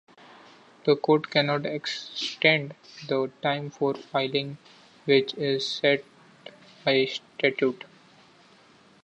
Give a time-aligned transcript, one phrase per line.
[0.83, 2.73] The Court cannot extend
[3.07, 4.57] the time for filing
[5.05, 6.03] which is set
[6.83, 7.83] by statute.